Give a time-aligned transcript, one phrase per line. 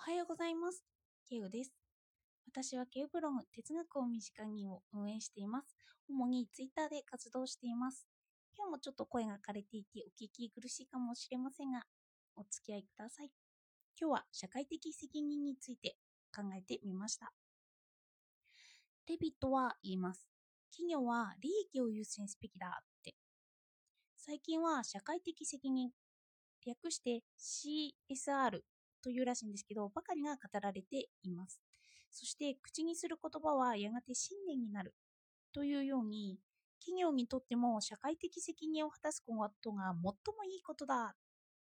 [0.00, 0.82] おはようございます。
[1.28, 1.74] ケウです。
[2.50, 5.76] 私はケウブログ哲学を身近にを運営しています。
[6.08, 8.06] 主にツイッターで活動しています。
[8.56, 11.82] 今日もちょっと声が枯れていてお聞き苦しいかもしれませんが、
[12.34, 13.30] お付き合いください。
[14.00, 15.96] 今日は社会的責任について
[16.34, 17.34] 考えてみました。
[19.06, 20.26] レビットは言います。
[20.70, 23.16] 企業は利益を優先すべきだって。
[24.16, 25.90] 最近は社会的責任、
[26.64, 28.62] 略して CSR
[29.02, 31.60] というらしいんですけど、ばかりが語られています。
[32.10, 34.94] そして、口にする言葉はやがて信念になる
[35.52, 36.38] というように、
[36.80, 40.12] 企業にとっても社会的責任を果たすことが最も
[40.44, 41.14] いいことだ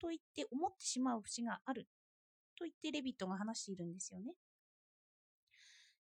[0.00, 1.86] と言って思ってしまう節がある
[2.56, 4.34] と言ってレビットが話しているんですよね。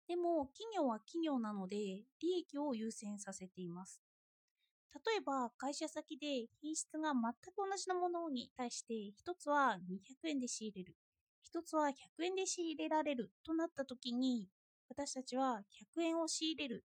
[0.08, 1.78] でも、企業は企業なので、
[2.22, 4.02] 利益を優先させています。
[4.94, 10.96] 例えば、会社先で品質が全く同じなものに対して、一つは200円で仕入れる。
[11.46, 14.50] 一つは100円で仕入れられるとなった時に、
[14.90, 16.84] 私たちは100円を仕入れる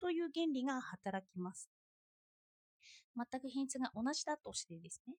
[0.00, 1.70] という原理が働きます。
[3.16, 5.14] 全く品質が同じだとしてですね。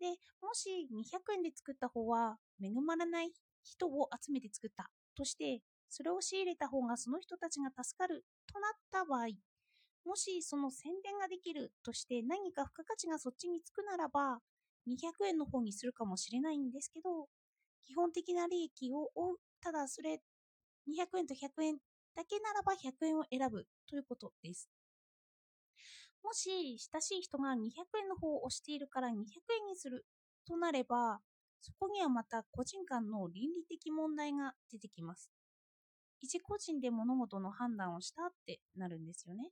[0.00, 0.08] で、
[0.42, 3.32] もし200円で作った方は恵まれない
[3.64, 9.28] 人を集めて作ったとして、それを仕入れた方がその人たちが助かるとなった場合、
[10.04, 14.40] もしその宣伝ができるとして何か付加価値がそっちにつくならば、
[14.86, 17.28] 200円の方にするかもしれないんですけど、
[17.86, 19.36] 基本的な利益を追う。
[19.60, 20.20] ただそれ、
[20.86, 21.78] 200円と100円
[22.14, 24.68] だけならば100円を選ぶということです。
[26.22, 30.04] もし、親しい人が200円の方を押しているから200円にする
[30.46, 31.20] となれば、
[31.60, 35.30] そこにはまた個人間の倫理的問題が出てきます。
[36.20, 39.50] 一個人で物事の判断をしたってなるんですよね。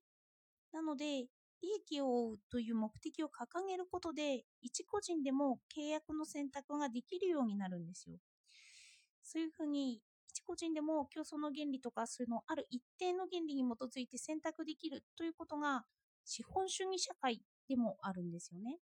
[0.73, 1.27] なので、
[1.65, 8.19] 利益を追うという目的を掲げることで、一個人でも契約の選択ができるようになるんですよ。
[9.23, 15.87] そういうふうに、一個人でも競争の原理とか、そういうのある一定の原理に基づいて選択できるということが、
[16.25, 18.79] 資本主義社会でもあるんですよね。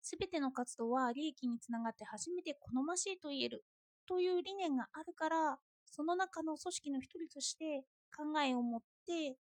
[0.00, 3.64] すべての活動は利益につながって初めて好ましいと言える
[4.06, 7.84] という理念があるから、その中の組織の一人として
[8.16, 9.36] 考えを持って、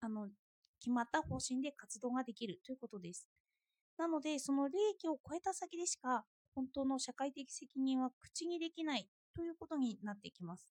[0.00, 0.28] あの、
[0.84, 3.26] 決まった方針で活動ができるということです。
[3.96, 10.68] なので、その利益を超えた先でしか、本当の社会的責任は口にできないということになってきます。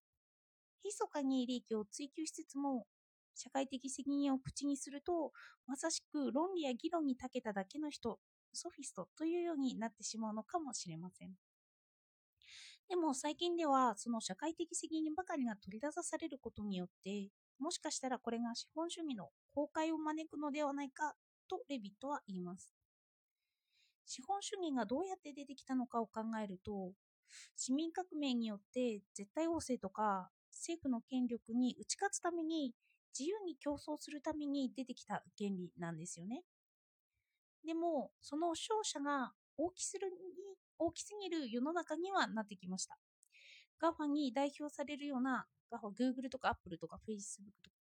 [0.83, 2.85] 密かに利益を追求しつつも、
[3.33, 5.31] 社会的責任を口にすると、
[5.65, 8.19] まさしく論理や議論に長けただけの人、
[8.53, 11.31] ソフィストというようになってしまうのかもしれません。
[12.87, 21.13] でも最近では、その社会的責任ばかりが取り出されることによって、もしかしたらこれが資本主義の崩壊を招くのではないか
[21.49, 22.71] とレビットは言います。
[24.05, 26.91] 資本主義がどうやって出てきたのかを考えると、
[27.55, 32.73] 市民革命によって絶対王政とか政府の権力に打ち勝つために
[33.17, 36.43] 自由に競争するために出てきた原理なんですよね。
[37.65, 40.13] でも、その勝者が大きするに
[40.77, 42.97] 大きすぎる世の中にはなってきました。
[43.81, 47.72] GAFA に代表されるような GAFA、Google とか Apple とか Facebook とか、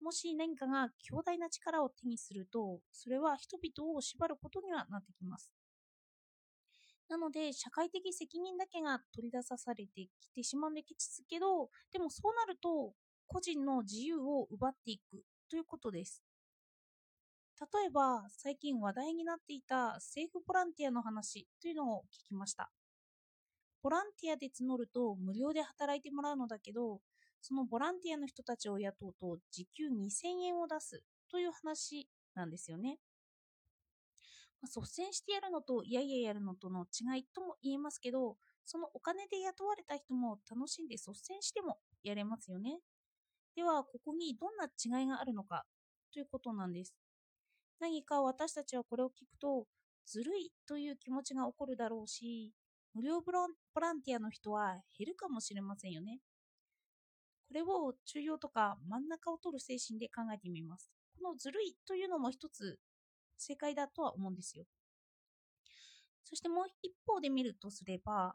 [0.00, 5.52] もし何かが強大な力を手にすると、それは人々を縛ることにはなってきます。
[7.08, 12.94] なので、社会的責任だけが取り出さされてきてしまうんですけど、でもそうなると、
[13.26, 16.22] 個人の自由を奪っていくということです。
[17.58, 22.70] 例えば、最近話題になっていた政府ボランティアの話というのを聞きました。
[23.82, 27.00] ボランティアで募ると無料で働いてもらうのだけど、
[27.40, 32.98] そのボランティアの人たちを雇うと時給2000円を出すという話なんですよね。
[34.62, 42.78] まあ、率先してやるのといやいややるのとの違いとも言えますけど、そのお金で雇われた人も楽しんで率先してもやれますよね。
[43.54, 45.64] では、ここにどんな違いがあるのか
[46.12, 46.94] ということなんです。
[47.80, 49.66] 何か私たちはこれを聞くと、
[50.06, 52.52] ずるいという気持ちが起こるだろうし、
[52.94, 56.20] 無料ボランティアの人は減るかもしれませんよね。
[57.48, 60.90] これを中央とか真ん中を取る精神で考えてみます。
[61.16, 62.78] このずるいというのも一つ
[63.38, 64.64] 正解だとは思うんですよ。
[66.24, 68.34] そしてもう一方で見るとすれば、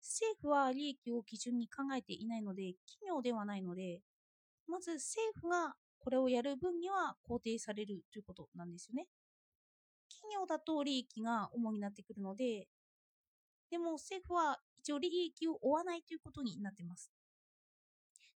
[0.00, 4.00] 政府は利益を基準に考えていないので、企業ではないので、
[4.68, 9.08] まず政府がこれをやる分には肯定されるということなんですよね。
[10.08, 12.68] 企業だと利益が主になってくるので、
[13.70, 17.10] でも政府は一応利益を追わないということになっています。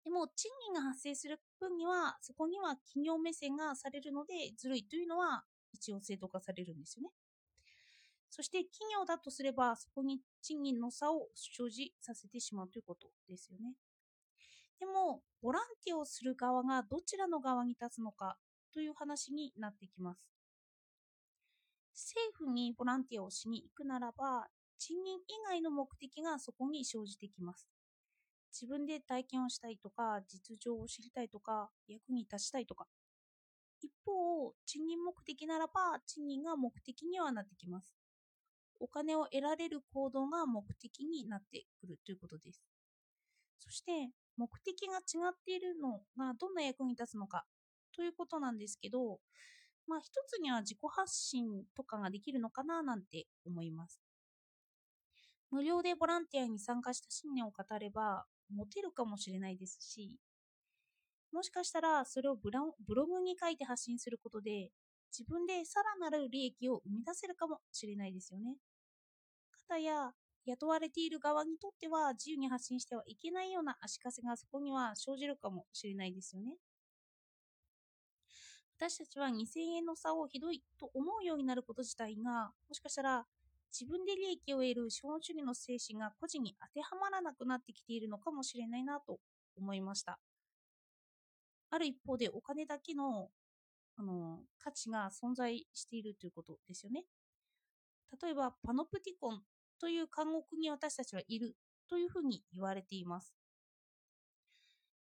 [0.05, 7.11] でも賃金が発生する分には、そこには企業目線がされるので、ずるいというのは一応正当化されるんですよね。
[8.31, 13.75] そして企業だとすればそこに賃金の差を生じさせてしまうということですよね。
[14.79, 18.39] でも、ボランティアをする側がどちらの側に立つのか
[18.73, 20.25] という話になってきます。
[21.93, 24.49] 政府にボランティアをしに行くならば、
[24.79, 27.69] 賃金以外の目的がそこに生じてきます。
[28.53, 32.87] 自分で体験をしたいとか、実情を知りたいとか、役に立ちたいとか。
[33.81, 37.95] 一方、賃金目的ならば、賃金が目的にはなってきます。
[38.81, 42.63] お金を得られる行動が目的になってくるということです。
[43.59, 47.45] そして、目的が違っているのがどんな役に立つのか
[47.95, 49.21] ということなんですけど、
[49.87, 54.01] まあ一つには自己発信とかができるのかななんて思います。
[55.51, 60.13] 無料でボランティアに参加した信念を語れば、モテるかもしれないですし、
[61.33, 62.75] もしかしたらそれをブロ
[63.07, 64.71] グに書いて発信することで、
[65.17, 68.57] 自分でさらなる利益を生み出せるかもしれないですよね。
[69.69, 70.13] 方や
[70.47, 76.57] 雇われている側にとっては自由に発信してはいけないような足かせがそこには生じるかもしれないですよね。
[78.79, 83.27] 私たちは2000円の差をひどいと思うようになること自体が、もしかしたら
[83.73, 89.19] 自分で利益を得る資本主義の精神が個人に当てはまらなくなってきているのかもしれないなと
[89.57, 90.19] 思いました。
[91.71, 93.31] ある一方でお金だけの
[93.97, 97.05] あの価値が存在しているということですよね。
[98.23, 99.43] 例えば、パノプティコン
[99.79, 101.55] という監獄に私たちはいる
[101.89, 103.35] というふうに言われています。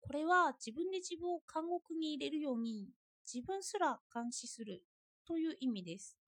[0.01, 2.89] これは自分で自分を監獄に入れるように
[3.33, 4.83] 自分すら監視する
[5.27, 6.20] という意味です。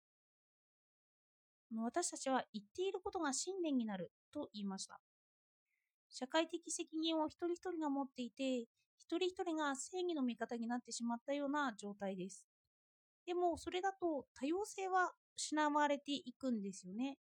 [1.80, 5.00] 私たちは言っていることが信念になると言いました。
[6.10, 12.44] 社会的責任を一人一人が持っていて、一人一人が正義の味方になってしまったような状態です。
[13.26, 17.19] でも、それだと多様性は失われていくんですよね。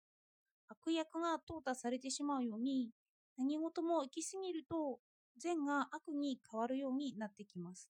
[0.68, 2.90] 悪役が淘汰されてしまうように、
[3.38, 5.00] 何事も行き過ぎると
[5.38, 7.90] 善が悪に変わるようになってきます。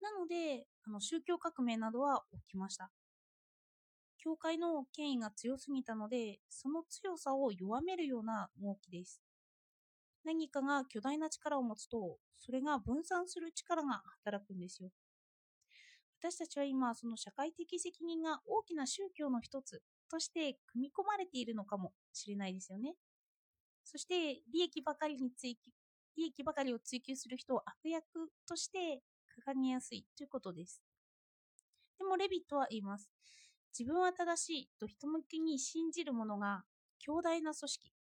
[0.00, 2.90] なので、あの宗教革命などは起きました。
[4.26, 9.22] 教会の権威が強すぎたので、その強さを弱めるような動きです。
[10.24, 14.90] 何かが巨大な力を持つと、それが分散する力が働くんですよ。
[16.18, 19.80] 私たちは今、その社会的責任が大きな宗教の一つ
[20.10, 22.96] として組み込まれているのかもしれないですよね。
[23.84, 25.70] そして、利益ばかりに追求、
[26.16, 28.04] 利益ばかりを追求する人を悪役
[28.48, 29.04] として
[29.46, 30.82] 掲げやすいということです。
[31.96, 33.08] でも、レビットは言います。
[33.78, 36.64] 自分は正しいと人向けに信じる者が
[36.98, 37.92] 強大な組織、と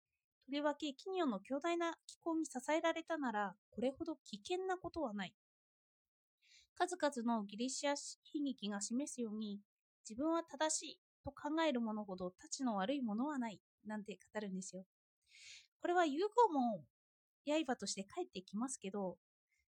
[0.47, 5.33] りわけ企業の強大な機構に支えられたなら、これほど危険なことはない。
[6.75, 7.97] 数々のギリシア悲
[8.45, 9.59] 劇が示すように、
[10.09, 14.85] 自分は正しいと考える者ほどたちの悪いものはないなんて語るんですよ。
[15.81, 16.85] これは融合も
[17.45, 19.17] 刃として帰ってきますけど、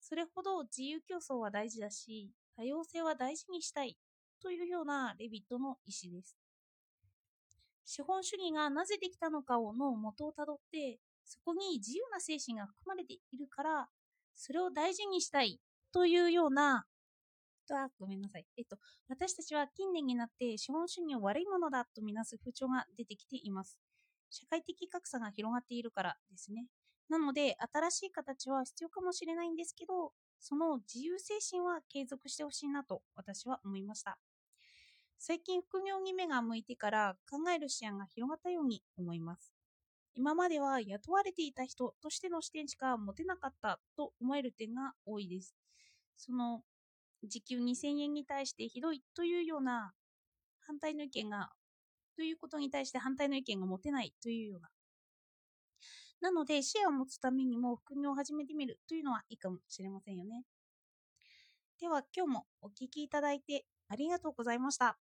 [0.00, 3.98] それほど自由競争は大事だし、多様性は大事にしたい
[4.42, 6.36] というようなレビットの意思です。
[7.84, 13.88] 資本主義がなぜできたのかをの元をたどって、そこに自由な精神が含まれているから、
[14.34, 15.60] それを大事にしたい
[15.92, 16.86] というような、
[17.70, 18.46] あ、ごめんなさい。
[18.56, 18.76] えっと、
[19.08, 23.78] 私たちは近年になって資本主義を悪いものだとみなす風潮が出てきています。
[24.30, 26.66] 社会的格差が広がっているからですね。
[27.08, 34.18] なので、新しい形は必要かもしれないんですけど、その自由精神は継続してほしいなと私は思いました。
[35.18, 39.52] 最近副業に目が向いてから考える視野が広がったように思います。
[40.14, 45.54] 今までは雇われていた人としての視点しか持てなかったと思える点が多いです。
[46.16, 46.62] その
[47.24, 49.92] 時給2000円に対してひどいというような
[50.60, 51.50] 反対の意見が、
[52.16, 54.68] ということに対して反対の意見が持てないというような。
[56.20, 60.44] なので、視野を持つためにも副業を始めてみるというのはいいかもしれませんよね。
[61.80, 64.98] では、今日もお聴きいただいてありがとうございました。